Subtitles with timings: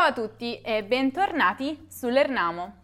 [0.00, 2.74] Ciao a tutti e bentornati sull'Ernamo.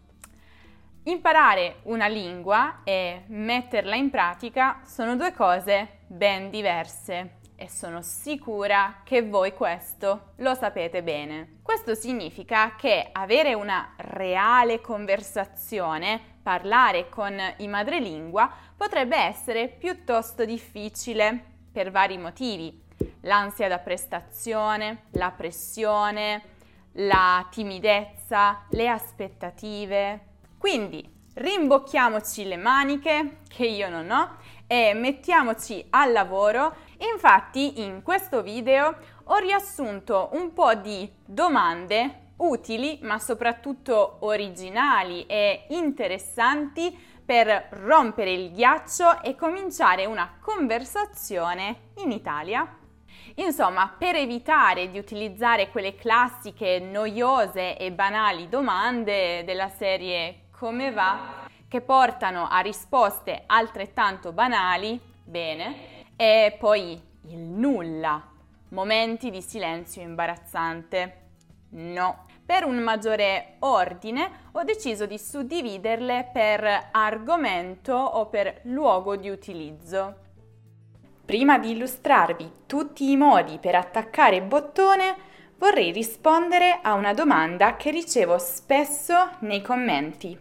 [1.05, 9.01] Imparare una lingua e metterla in pratica sono due cose ben diverse e sono sicura
[9.03, 11.57] che voi questo lo sapete bene.
[11.63, 18.47] Questo significa che avere una reale conversazione, parlare con i madrelingua,
[18.77, 22.79] potrebbe essere piuttosto difficile per vari motivi.
[23.21, 26.55] L'ansia da prestazione, la pressione,
[26.97, 30.25] la timidezza, le aspettative.
[30.57, 36.75] Quindi rimbocchiamoci le maniche, che io non ho, e mettiamoci al lavoro.
[37.13, 45.65] Infatti in questo video ho riassunto un po' di domande utili ma soprattutto originali e
[45.69, 52.77] interessanti per rompere il ghiaccio e cominciare una conversazione in Italia
[53.39, 61.47] Insomma, per evitare di utilizzare quelle classiche, noiose e banali domande della serie come va,
[61.67, 68.21] che portano a risposte altrettanto banali, bene, e poi il nulla,
[68.69, 71.25] momenti di silenzio imbarazzante.
[71.69, 72.25] No.
[72.43, 80.25] Per un maggiore ordine ho deciso di suddividerle per argomento o per luogo di utilizzo.
[81.27, 85.13] Prima di illustrarvi tutti i modi per attaccare bottone,
[85.57, 90.37] vorrei rispondere a una domanda che ricevo spesso nei commenti.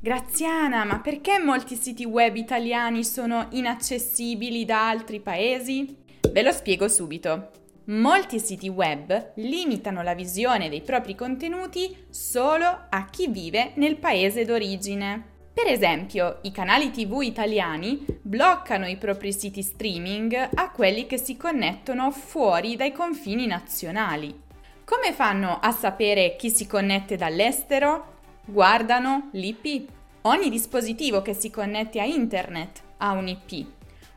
[0.00, 5.94] Graziana, ma perché molti siti web italiani sono inaccessibili da altri paesi?
[6.32, 7.50] Ve lo spiego subito.
[7.88, 14.46] Molti siti web limitano la visione dei propri contenuti solo a chi vive nel paese
[14.46, 15.29] d'origine.
[15.52, 21.36] Per esempio, i canali TV italiani bloccano i propri siti streaming a quelli che si
[21.36, 24.48] connettono fuori dai confini nazionali.
[24.84, 28.18] Come fanno a sapere chi si connette dall'estero?
[28.44, 29.88] Guardano l'IP.
[30.22, 33.66] Ogni dispositivo che si connette a internet ha un IP,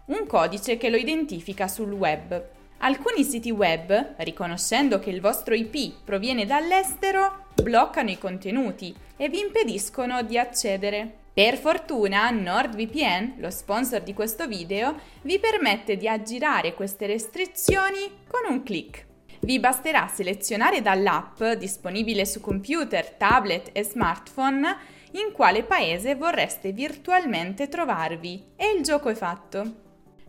[0.05, 2.49] un codice che lo identifica sul web.
[2.79, 9.39] Alcuni siti web, riconoscendo che il vostro IP proviene dall'estero, bloccano i contenuti e vi
[9.39, 11.21] impediscono di accedere.
[11.33, 18.53] Per fortuna NordVPN, lo sponsor di questo video, vi permette di aggirare queste restrizioni con
[18.53, 19.07] un clic.
[19.39, 24.77] Vi basterà selezionare dall'app disponibile su computer, tablet e smartphone
[25.13, 29.81] in quale paese vorreste virtualmente trovarvi e il gioco è fatto.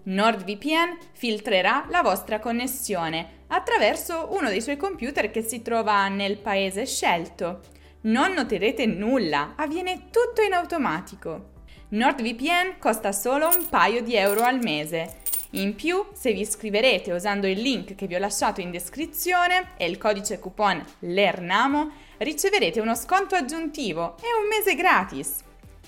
[0.04, 6.86] NordVPN filtrerà la vostra connessione attraverso uno dei suoi computer che si trova nel paese
[6.86, 7.60] scelto
[8.04, 11.52] non noterete nulla, avviene tutto in automatico.
[11.88, 15.20] NordVPN costa solo un paio di euro al mese.
[15.50, 19.86] In più, se vi iscriverete usando il link che vi ho lasciato in descrizione e
[19.86, 25.42] il codice coupon LERNAMO, riceverete uno sconto aggiuntivo e un mese gratis.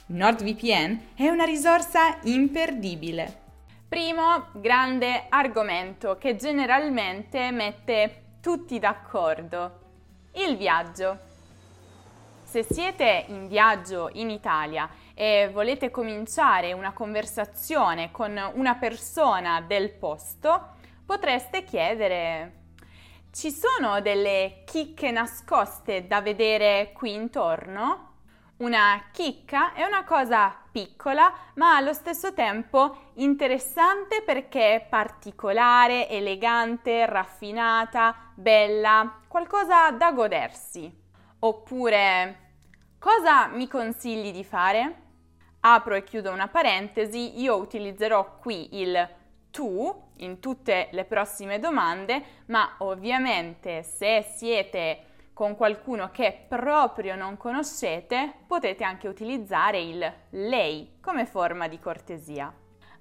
[0.06, 3.44] NordVPN è una risorsa imperdibile.
[3.88, 9.81] Primo grande argomento che generalmente mette tutti d'accordo.
[10.34, 11.25] Il viaggio.
[12.56, 19.93] Se siete in viaggio in Italia e volete cominciare una conversazione con una persona del
[19.93, 20.69] posto,
[21.05, 22.53] potreste chiedere
[23.31, 28.12] ci sono delle chicche nascoste da vedere qui intorno?
[28.56, 37.05] Una chicca è una cosa piccola ma allo stesso tempo interessante perché è particolare, elegante,
[37.05, 41.05] raffinata, bella, qualcosa da godersi.
[41.41, 42.45] Oppure,
[43.06, 45.03] cosa mi consigli di fare?
[45.61, 49.09] Apro e chiudo una parentesi, io utilizzerò qui il
[49.53, 57.37] tu in tutte le prossime domande, ma ovviamente se siete con qualcuno che proprio non
[57.37, 62.53] conoscete, potete anche utilizzare il lei come forma di cortesia.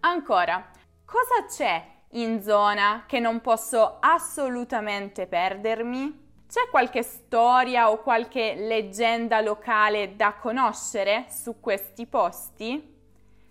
[0.01, 0.69] Ancora,
[1.03, 6.24] cosa c'è in zona che non posso assolutamente perdermi?
[6.47, 12.93] C'è qualche storia o qualche leggenda locale da conoscere su questi posti?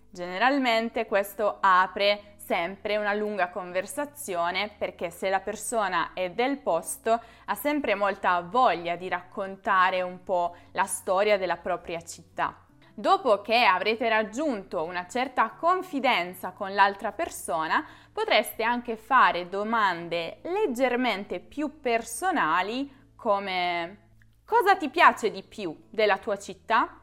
[0.09, 7.55] Generalmente questo apre sempre una lunga conversazione perché se la persona è del posto ha
[7.57, 12.57] sempre molta voglia di raccontare un po' la storia della propria città.
[12.97, 21.41] Dopo che avrete raggiunto una certa confidenza con l'altra persona, potreste anche fare domande leggermente
[21.41, 23.99] più personali come
[24.47, 27.01] cosa ti piace di più della tua città?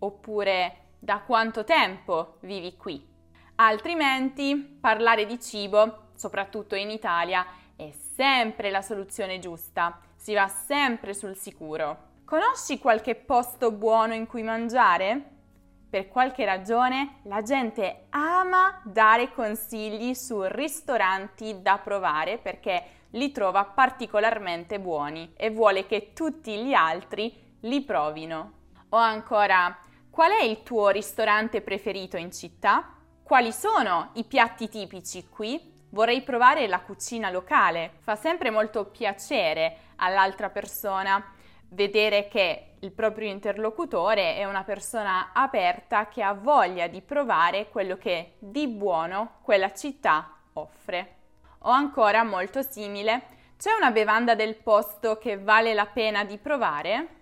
[0.00, 3.02] Oppure da quanto tempo vivi qui?
[3.54, 11.14] Altrimenti parlare di cibo, soprattutto in Italia, è sempre la soluzione giusta si va sempre
[11.14, 12.06] sul sicuro.
[12.24, 15.36] Conosci qualche posto buono in cui mangiare?
[15.90, 23.64] Per qualche ragione la gente ama dare consigli su ristoranti da provare perché li trova
[23.64, 28.52] particolarmente buoni e vuole che tutti gli altri li provino.
[28.90, 29.78] O ancora,
[30.10, 32.94] qual è il tuo ristorante preferito in città?
[33.22, 35.72] Quali sono i piatti tipici qui?
[35.88, 37.92] Vorrei provare la cucina locale.
[38.00, 41.32] Fa sempre molto piacere all'altra persona
[41.70, 47.96] vedere che il proprio interlocutore è una persona aperta che ha voglia di provare quello
[47.96, 51.16] che di buono quella città offre.
[51.60, 57.16] O ancora molto simile, c'è una bevanda del posto che vale la pena di provare?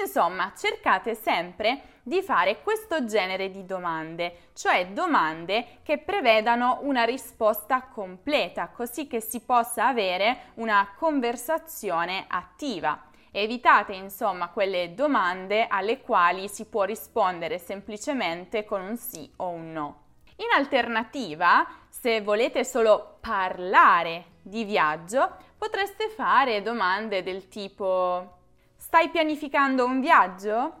[0.00, 7.82] Insomma, cercate sempre di fare questo genere di domande, cioè domande che prevedano una risposta
[7.82, 13.10] completa, così che si possa avere una conversazione attiva.
[13.34, 19.72] Evitate insomma quelle domande alle quali si può rispondere semplicemente con un sì o un
[19.72, 20.00] no.
[20.36, 28.40] In alternativa, se volete solo parlare di viaggio, potreste fare domande del tipo
[28.76, 30.74] Stai pianificando un viaggio?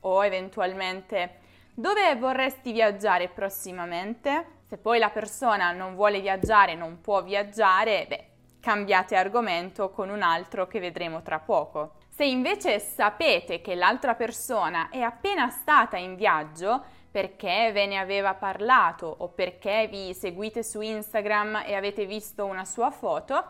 [0.00, 1.40] O eventualmente
[1.74, 4.60] dove vorresti viaggiare prossimamente?
[4.66, 8.28] Se poi la persona non vuole viaggiare, non può viaggiare, beh,
[8.66, 11.92] cambiate argomento con un altro che vedremo tra poco.
[12.08, 18.34] Se invece sapete che l'altra persona è appena stata in viaggio perché ve ne aveva
[18.34, 23.44] parlato o perché vi seguite su Instagram e avete visto una sua foto,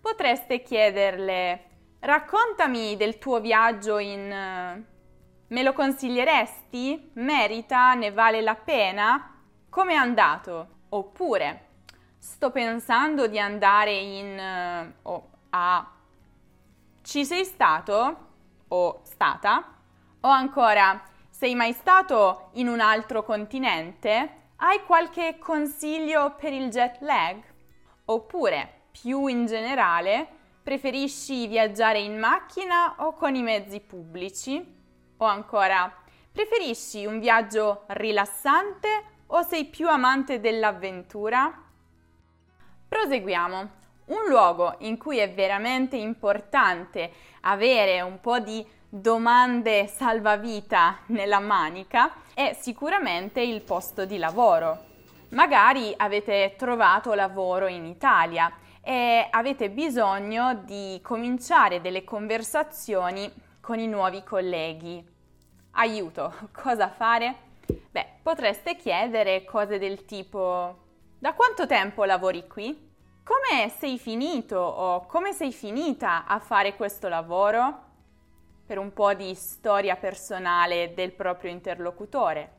[0.00, 1.64] potreste chiederle
[1.98, 4.28] raccontami del tuo viaggio in...
[5.48, 7.10] Me lo consiglieresti?
[7.14, 7.94] Merita?
[7.94, 9.36] Ne vale la pena?
[9.68, 10.68] Come è andato?
[10.90, 11.69] Oppure
[12.20, 15.90] sto pensando di andare in uh, oh, a
[17.02, 18.28] ci sei stato
[18.68, 19.76] o stata?
[20.20, 24.34] O ancora sei mai stato in un altro continente?
[24.56, 27.42] Hai qualche consiglio per il jet lag?
[28.04, 30.28] Oppure, più in generale,
[30.62, 34.62] preferisci viaggiare in macchina o con i mezzi pubblici?
[35.16, 35.90] O ancora,
[36.30, 41.69] preferisci un viaggio rilassante o sei più amante dell'avventura?
[42.90, 43.70] Proseguiamo.
[44.06, 52.12] Un luogo in cui è veramente importante avere un po' di domande salvavita nella manica
[52.34, 54.86] è sicuramente il posto di lavoro.
[55.28, 58.52] Magari avete trovato lavoro in Italia
[58.82, 65.00] e avete bisogno di cominciare delle conversazioni con i nuovi colleghi.
[65.74, 67.36] Aiuto, cosa fare?
[67.88, 70.88] Beh, potreste chiedere cose del tipo
[71.20, 72.88] da quanto tempo lavori qui?
[73.22, 77.82] Come sei finito o come sei finita a fare questo lavoro?
[78.64, 82.52] Per un po' di storia personale del proprio interlocutore.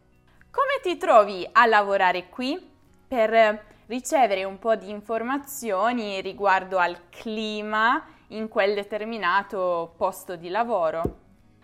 [0.52, 2.69] Come ti trovi a lavorare qui?
[3.08, 11.02] Per ricevere un po' di informazioni riguardo al clima in quel determinato posto di lavoro.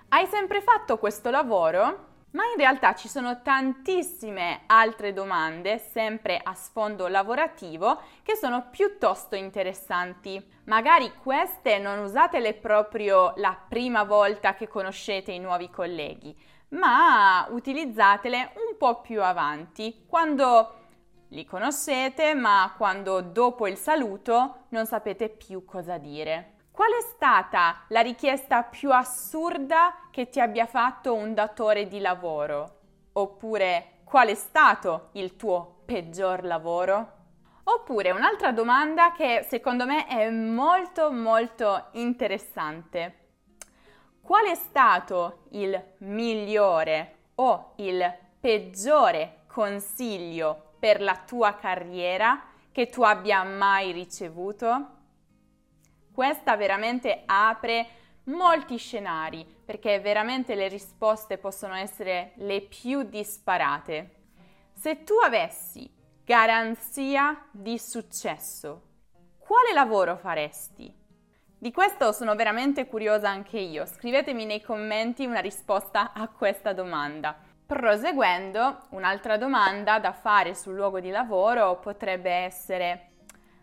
[0.10, 2.07] Hai sempre fatto questo lavoro?
[2.38, 9.36] Ma in realtà ci sono tantissime altre domande, sempre a sfondo lavorativo, che sono piuttosto
[9.36, 10.40] interessanti.
[10.66, 16.38] Magari queste non usatele proprio la prima volta che conoscete i nuovi colleghi,
[16.70, 20.76] ma utilizzatele un po' più avanti, quando
[21.30, 26.57] li conoscete, ma quando dopo il saluto non sapete più cosa dire.
[26.78, 32.82] Qual è stata la richiesta più assurda che ti abbia fatto un datore di lavoro?
[33.14, 37.14] Oppure qual è stato il tuo peggior lavoro?
[37.64, 43.30] Oppure un'altra domanda che secondo me è molto molto interessante.
[44.22, 48.08] Qual è stato il migliore o il
[48.40, 52.40] peggiore consiglio per la tua carriera
[52.72, 54.97] che tu abbia mai ricevuto?
[56.18, 57.86] Questa veramente apre
[58.24, 64.16] molti scenari perché veramente le risposte possono essere le più disparate.
[64.74, 65.88] Se tu avessi
[66.26, 68.82] garanzia di successo,
[69.38, 70.92] quale lavoro faresti?
[71.56, 73.86] Di questo sono veramente curiosa anche io.
[73.86, 77.38] Scrivetemi nei commenti una risposta a questa domanda.
[77.64, 83.17] Proseguendo, un'altra domanda da fare sul luogo di lavoro potrebbe essere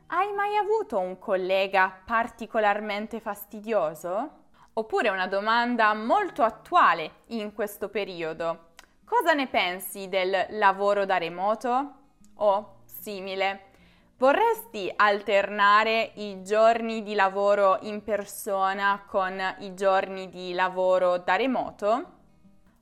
[0.07, 4.43] hai mai avuto un collega particolarmente fastidioso?
[4.75, 8.73] Oppure una domanda molto attuale in questo periodo.
[9.05, 11.93] Cosa ne pensi del lavoro da remoto?
[12.37, 13.73] O simile,
[14.17, 22.13] Vorresti alternare i giorni di lavoro in persona con i giorni di lavoro da remoto?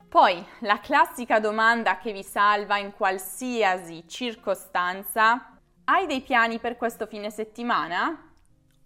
[0.07, 5.52] Poi la classica domanda che vi salva in qualsiasi circostanza,
[5.85, 8.31] hai dei piani per questo fine settimana?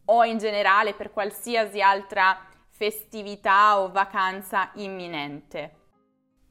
[0.05, 2.39] O in generale per qualsiasi altra
[2.69, 5.73] festività o vacanza imminente?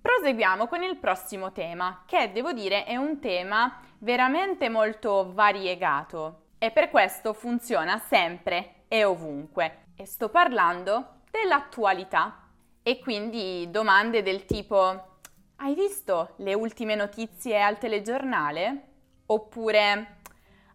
[0.00, 6.71] Proseguiamo con il prossimo tema, che devo dire è un tema veramente molto variegato e
[6.71, 9.87] per questo funziona sempre e ovunque.
[9.97, 12.49] E sto parlando dell'attualità
[12.83, 15.19] e quindi domande del tipo
[15.57, 18.83] hai visto le ultime notizie al telegiornale?
[19.26, 20.15] Oppure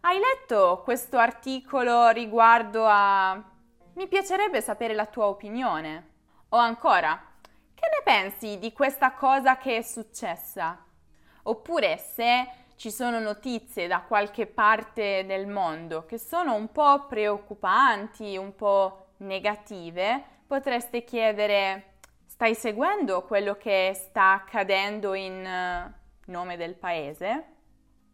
[0.04, 3.40] hai letto questo articolo riguardo a
[3.94, 6.10] mi piacerebbe sapere la tua opinione?
[6.50, 7.30] O ancora
[7.74, 10.84] che ne pensi di questa cosa che è successa?
[11.44, 18.36] Oppure se ci sono notizie da qualche parte del mondo che sono un po' preoccupanti,
[18.36, 26.74] un po' negative, potreste chiedere stai seguendo quello che sta accadendo in uh, nome del
[26.74, 27.44] paese?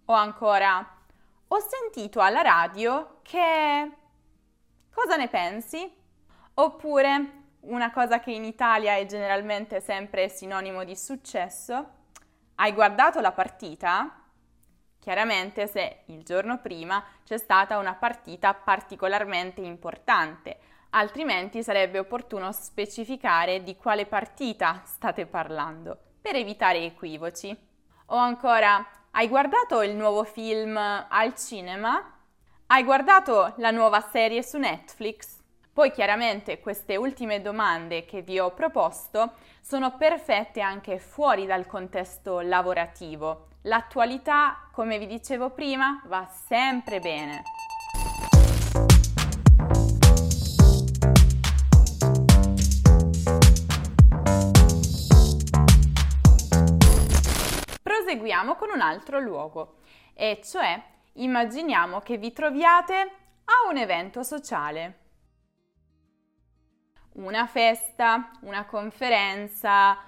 [0.04, 0.96] O ancora
[1.48, 3.90] ho sentito alla radio che
[4.92, 5.90] cosa ne pensi?
[6.54, 11.96] Oppure una cosa che in Italia è generalmente sempre sinonimo di successo.
[12.56, 14.24] Hai guardato la partita?
[14.98, 20.58] Chiaramente se il giorno prima c'è stata una partita particolarmente importante,
[20.90, 27.56] altrimenti sarebbe opportuno specificare di quale partita state parlando per evitare equivoci.
[28.06, 28.84] O ancora,
[29.18, 32.00] hai guardato il nuovo film al cinema?
[32.66, 35.40] Hai guardato la nuova serie su Netflix?
[35.72, 42.38] Poi chiaramente queste ultime domande che vi ho proposto sono perfette anche fuori dal contesto
[42.38, 43.48] lavorativo.
[43.62, 47.42] L'attualità, come vi dicevo prima, va sempre bene.
[58.18, 59.76] Proseguiamo con un altro luogo,
[60.12, 60.82] e cioè
[61.14, 62.94] immaginiamo che vi troviate
[63.44, 64.98] a un evento sociale
[67.12, 69.98] una festa, una conferenza,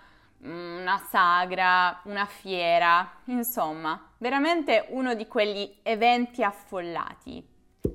[0.42, 7.46] una sagra, una fiera, insomma, veramente uno di quegli eventi affollati.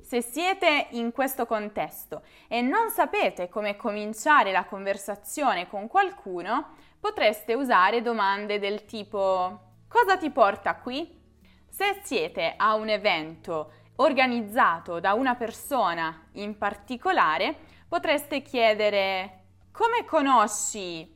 [0.02, 7.54] Se siete in questo contesto e non sapete come cominciare la conversazione con qualcuno, potreste
[7.54, 11.22] usare domande del tipo cosa ti porta qui?
[11.68, 17.56] Se siete a un evento organizzato da una persona in particolare,
[17.88, 21.14] potreste chiedere come conosci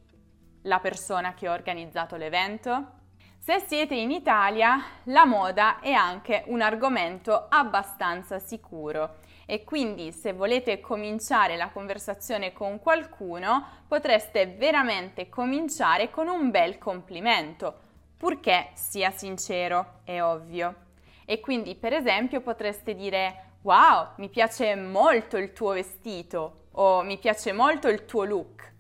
[0.62, 2.98] la persona che ha organizzato l'evento?
[3.38, 10.34] Se siete in Italia, la moda è anche un argomento abbastanza sicuro e quindi se
[10.34, 17.88] volete cominciare la conversazione con qualcuno, potreste veramente cominciare con un bel complimento,
[18.20, 20.74] purché sia sincero, è ovvio.
[21.24, 27.16] E quindi, per esempio, potreste dire Wow, mi piace molto il tuo vestito o mi
[27.16, 28.72] piace molto il tuo look,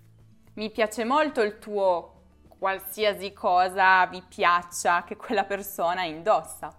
[0.54, 2.16] mi piace molto il tuo
[2.58, 6.70] qualsiasi cosa vi piaccia che quella persona indossa.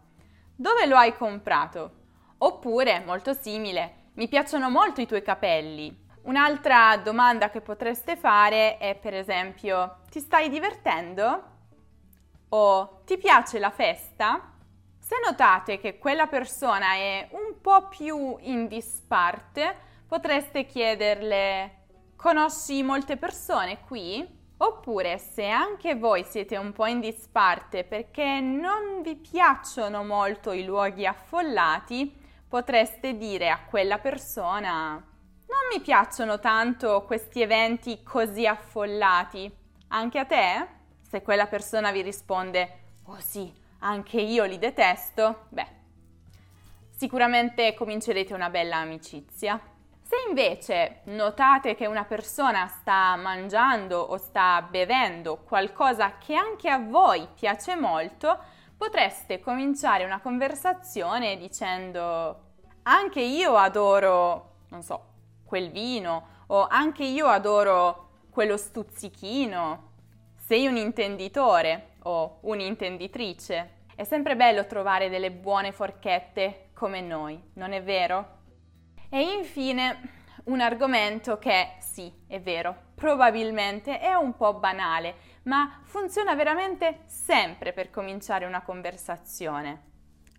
[0.56, 1.91] Dove lo hai comprato?
[2.38, 6.10] Oppure, molto simile, mi piacciono molto i tuoi capelli.
[6.24, 11.50] Un'altra domanda che potreste fare è per esempio, ti stai divertendo?
[12.53, 14.53] O ti piace la festa?
[15.00, 21.77] Se notate che quella persona è un po' più in disparte, potreste chiederle
[22.15, 24.39] conosci molte persone qui?
[24.58, 30.65] Oppure se anche voi siete un po' in disparte perché non vi piacciono molto i
[30.65, 32.13] luoghi affollati,
[32.48, 34.91] potreste dire a quella persona
[35.51, 39.51] non mi piacciono tanto questi eventi così affollati.
[39.89, 40.67] Anche a te?
[41.12, 45.68] Se quella persona vi risponde oh sì, anche io li detesto, beh,
[46.96, 49.60] sicuramente comincerete una bella amicizia.
[50.01, 56.80] Se invece notate che una persona sta mangiando o sta bevendo qualcosa che anche a
[56.80, 58.39] voi piace molto,
[58.77, 62.39] potreste cominciare una conversazione dicendo
[62.84, 65.08] anche io adoro, non so,
[65.44, 69.89] quel vino o anche io adoro quello stuzzichino.
[70.51, 73.86] Sei un intenditore o un'intenditrice.
[73.96, 78.39] È sempre bello trovare delle buone forchette come noi, non è vero?
[79.10, 86.36] E infine un argomento che sì, è vero, probabilmente è un po' banale, ma funziona
[86.36, 89.84] veramente sempre per cominciare una conversazione.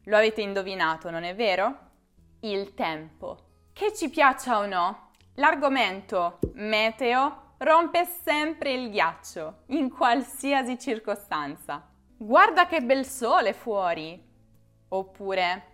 [0.05, 1.75] Lo avete indovinato, non è vero?
[2.41, 3.39] Il tempo.
[3.73, 11.89] Che ci piaccia o no, l'argomento meteo rompe sempre il ghiaccio, in qualsiasi circostanza.
[12.17, 14.31] Guarda che bel sole fuori!
[14.89, 15.67] Oppure,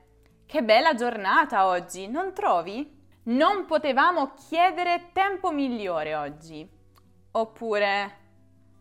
[0.47, 2.97] che bella giornata oggi, non trovi?
[3.25, 6.69] Non potevamo chiedere tempo migliore oggi.
[7.33, 8.17] Oppure,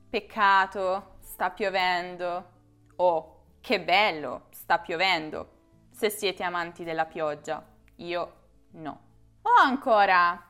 [0.09, 2.51] peccato, sta piovendo.
[2.97, 5.55] Oh, che bello, sta piovendo.
[5.91, 8.33] Se siete amanti della pioggia, io
[8.71, 9.01] no.
[9.41, 10.41] O ancora,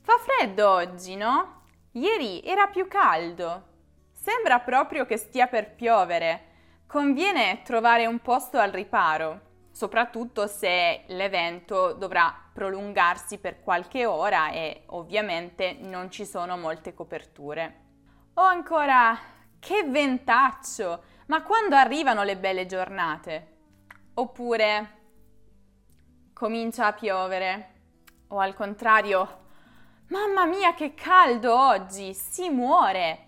[0.00, 1.62] fa freddo oggi, no?
[1.94, 3.72] Ieri era più caldo.
[4.12, 6.52] Sembra proprio che stia per piovere.
[6.86, 14.84] Conviene trovare un posto al riparo soprattutto se l'evento dovrà prolungarsi per qualche ora e
[14.86, 17.80] ovviamente non ci sono molte coperture.
[18.34, 19.18] O ancora,
[19.58, 21.02] che ventaccio!
[21.26, 23.56] Ma quando arrivano le belle giornate?
[24.14, 24.98] Oppure
[26.32, 27.72] comincia a piovere?
[28.28, 29.43] O al contrario,
[30.08, 33.20] mamma mia che caldo oggi, si muore!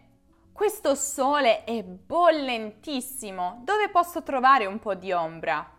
[0.52, 5.70] Questo sole è bollentissimo, dove posso trovare un po' di ombra?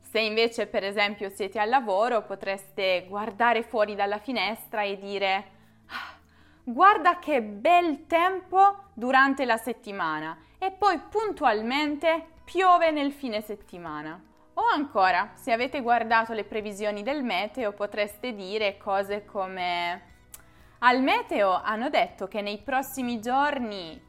[0.00, 5.44] Se invece per esempio siete al lavoro potreste guardare fuori dalla finestra e dire
[5.86, 6.16] ah,
[6.64, 14.20] guarda che bel tempo durante la settimana e poi puntualmente piove nel fine settimana.
[14.54, 20.09] O ancora, se avete guardato le previsioni del meteo potreste dire cose come
[20.82, 24.00] al meteo hanno detto che nei prossimi giorni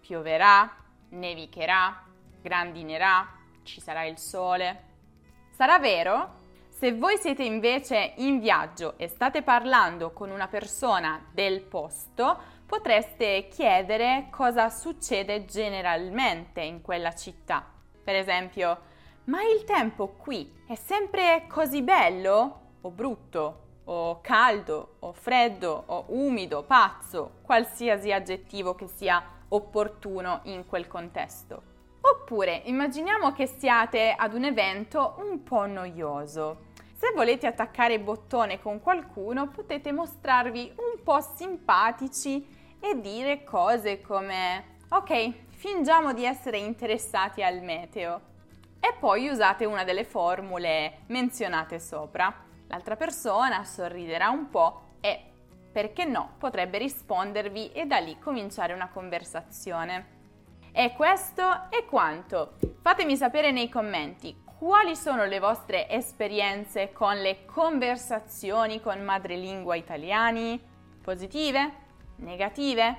[0.00, 0.74] pioverà,
[1.10, 2.04] nevicherà,
[2.40, 3.28] grandinerà,
[3.64, 4.84] ci sarà il sole.
[5.50, 6.38] Sarà vero?
[6.70, 13.48] Se voi siete invece in viaggio e state parlando con una persona del posto, potreste
[13.48, 17.66] chiedere cosa succede generalmente in quella città.
[18.02, 18.80] Per esempio,
[19.24, 23.69] ma il tempo qui è sempre così bello o brutto?
[23.84, 31.62] O caldo, o freddo, o umido, pazzo, qualsiasi aggettivo che sia opportuno in quel contesto.
[32.00, 36.68] Oppure immaginiamo che siate ad un evento un po' noioso.
[36.94, 42.46] Se volete attaccare bottone con qualcuno potete mostrarvi un po' simpatici
[42.78, 48.28] e dire cose come ok, fingiamo di essere interessati al meteo
[48.80, 52.48] e poi usate una delle formule menzionate sopra.
[52.70, 55.20] L'altra persona sorriderà un po' e,
[55.72, 60.18] perché no, potrebbe rispondervi e da lì cominciare una conversazione.
[60.72, 62.54] E questo è quanto.
[62.80, 70.60] Fatemi sapere nei commenti quali sono le vostre esperienze con le conversazioni con madrelingua italiani?
[71.02, 71.72] Positive?
[72.16, 72.96] Negative?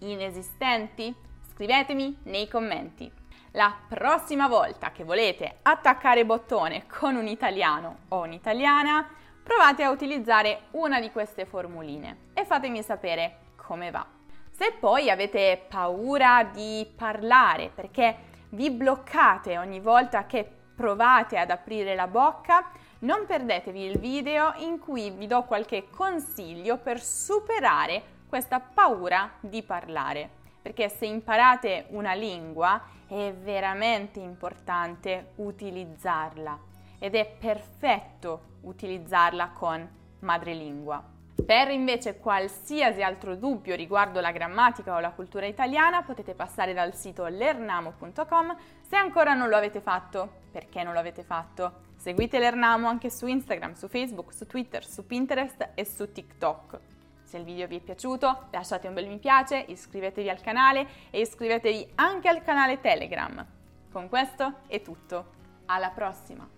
[0.00, 1.12] Inesistenti?
[1.50, 3.17] Scrivetemi nei commenti.
[3.52, 9.08] La prossima volta che volete attaccare bottone con un italiano o un'italiana,
[9.42, 14.04] provate a utilizzare una di queste formuline e fatemi sapere come va.
[14.50, 18.16] Se poi avete paura di parlare perché
[18.50, 24.78] vi bloccate ogni volta che provate ad aprire la bocca, non perdetevi il video in
[24.78, 30.37] cui vi do qualche consiglio per superare questa paura di parlare.
[30.68, 36.58] Perché se imparate una lingua è veramente importante utilizzarla
[36.98, 41.02] ed è perfetto utilizzarla con madrelingua.
[41.42, 46.94] Per invece qualsiasi altro dubbio riguardo la grammatica o la cultura italiana potete passare dal
[46.94, 50.28] sito lernamo.com se ancora non lo avete fatto.
[50.52, 51.86] Perché non lo avete fatto?
[51.96, 56.97] Seguite Lernamo anche su Instagram, su Facebook, su Twitter, su Pinterest e su TikTok.
[57.28, 61.20] Se il video vi è piaciuto lasciate un bel mi piace, iscrivetevi al canale e
[61.20, 63.44] iscrivetevi anche al canale Telegram.
[63.92, 65.36] Con questo è tutto.
[65.66, 66.48] Alla prossima.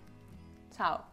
[0.73, 1.10] Ciao!